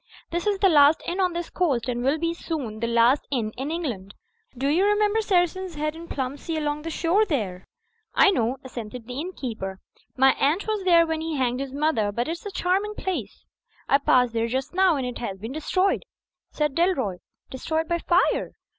"This 0.31 0.47
is 0.47 0.57
the 0.57 0.67
last 0.67 1.03
inn 1.05 1.19
on 1.19 1.33
this 1.33 1.51
u,y,uz..u 1.59 1.79
by 1.85 1.93
Google 1.93 2.01
46 2.01 2.01
THE 2.01 2.01
FLYING 2.01 2.01
INN 2.01 2.09
coast, 2.09 2.09
and 2.09 2.09
will 2.09 2.33
soon 2.33 2.79
be 2.79 2.87
the 2.87 2.93
last 2.93 3.27
inn 3.29 3.51
in 3.55 3.71
England 3.71 4.15
Do 4.57 4.67
you 4.67 4.83
remember 4.85 5.19
the 5.19 5.27
'Saracen's 5.27 5.75
Head' 5.75 5.95
in 5.95 6.07
Plumsea, 6.07 6.57
along 6.59 6.81
the 6.81 6.89
shore 6.89 7.23
there?" 7.23 7.67
"I 8.15 8.31
know," 8.31 8.57
assented 8.63 9.05
the 9.05 9.19
innkeeper. 9.21 9.79
"My 10.17 10.31
aunt 10.39 10.65
was 10.65 10.83
there 10.85 11.05
when 11.05 11.21
he 11.21 11.35
hanged 11.35 11.59
his 11.59 11.71
mother; 11.75 12.11
but 12.11 12.27
it's 12.27 12.47
a 12.47 12.51
charming 12.51 12.95
place." 12.95 13.45
"I 13.87 13.99
passed 13.99 14.33
there 14.33 14.47
just 14.47 14.73
now; 14.73 14.95
and 14.95 15.05
it 15.05 15.19
has 15.19 15.37
been 15.37 15.51
destroyed," 15.51 16.01
said 16.49 16.73
Dalroy. 16.73 17.19
"Destroyed 17.51 17.87
by 17.87 17.99
fire?" 17.99 18.53